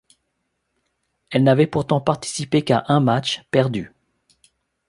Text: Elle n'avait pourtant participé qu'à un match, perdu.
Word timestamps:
Elle 1.29 1.43
n'avait 1.43 1.67
pourtant 1.67 2.01
participé 2.01 2.63
qu'à 2.63 2.85
un 2.87 2.99
match, 2.99 3.43
perdu. 3.51 3.93